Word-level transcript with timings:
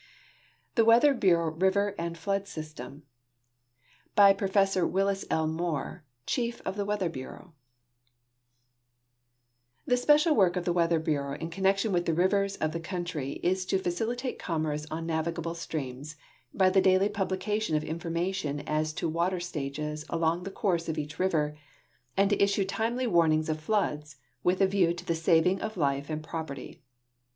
THE 0.73 0.83
WEATHER 0.83 1.13
BUREAU 1.13 1.59
RIVER 1.61 1.93
AND 1.95 2.17
FLOOD 2.17 2.47
SYSTEM 2.47 3.03
By 4.15 4.33
Professor 4.33 4.83
MTllis 4.87 5.25
L. 5.29 5.47
IMoore, 5.47 6.01
Chief 6.25 6.59
of 6.65 6.75
the 6.75 6.85
Weather 6.85 7.07
Bureau 7.07 7.53
The 9.85 9.97
special 9.97 10.33
work 10.35 10.55
of 10.55 10.65
the 10.65 10.73
\Veather 10.73 10.97
Bureau 10.97 11.35
in 11.37 11.51
connection 11.51 11.91
with 11.91 12.07
the 12.07 12.15
rivers 12.15 12.55
of 12.55 12.71
the 12.71 12.79
country 12.79 13.33
is 13.43 13.63
to 13.67 13.77
facilitate 13.77 14.39
commerce 14.39 14.87
on 14.89 15.05
navigable 15.05 15.53
streams 15.53 16.15
l)y 16.51 16.67
the 16.71 16.81
dail}' 16.81 17.07
pul)lication 17.07 17.75
of 17.77 17.83
information 17.83 18.61
as 18.61 18.93
to 18.93 19.07
water 19.07 19.39
stages 19.39 20.03
along 20.09 20.41
the 20.41 20.49
course 20.49 20.89
of 20.89 20.97
each 20.97 21.19
river, 21.19 21.55
and 22.17 22.31
to 22.31 22.43
issue 22.43 22.65
timel}" 22.65 23.05
warnings 23.05 23.49
of 23.49 23.59
floods, 23.61 24.15
with 24.43 24.61
a 24.61 24.65
view 24.67 24.95
to 24.95 25.05
the 25.05 25.13
saving 25.13 25.61
of 25.61 25.77
life 25.77 26.09
and 26.09 26.23
property. 26.23 26.81